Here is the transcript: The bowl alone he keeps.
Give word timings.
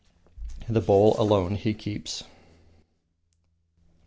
The 0.67 0.81
bowl 0.81 1.15
alone 1.19 1.53
he 1.57 1.75
keeps. 1.75 2.23